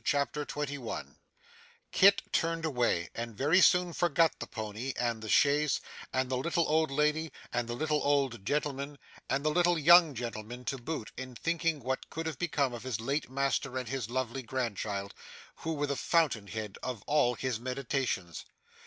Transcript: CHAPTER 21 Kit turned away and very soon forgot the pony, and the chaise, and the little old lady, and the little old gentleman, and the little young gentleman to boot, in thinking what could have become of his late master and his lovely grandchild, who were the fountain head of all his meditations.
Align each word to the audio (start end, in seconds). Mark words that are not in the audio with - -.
CHAPTER 0.03 0.45
21 0.45 1.15
Kit 1.91 2.23
turned 2.33 2.65
away 2.65 3.11
and 3.13 3.37
very 3.37 3.61
soon 3.61 3.93
forgot 3.93 4.39
the 4.39 4.47
pony, 4.47 4.93
and 4.99 5.21
the 5.21 5.29
chaise, 5.29 5.79
and 6.11 6.27
the 6.27 6.37
little 6.37 6.67
old 6.67 6.89
lady, 6.89 7.31
and 7.53 7.67
the 7.67 7.75
little 7.75 8.01
old 8.03 8.43
gentleman, 8.43 8.97
and 9.29 9.45
the 9.45 9.51
little 9.51 9.77
young 9.77 10.15
gentleman 10.15 10.65
to 10.65 10.79
boot, 10.79 11.11
in 11.17 11.35
thinking 11.35 11.81
what 11.81 12.09
could 12.09 12.25
have 12.25 12.39
become 12.39 12.73
of 12.73 12.81
his 12.81 12.99
late 12.99 13.29
master 13.29 13.77
and 13.77 13.89
his 13.89 14.09
lovely 14.09 14.41
grandchild, 14.41 15.13
who 15.57 15.73
were 15.75 15.85
the 15.85 15.95
fountain 15.95 16.47
head 16.47 16.79
of 16.81 17.03
all 17.05 17.35
his 17.35 17.59
meditations. 17.59 18.43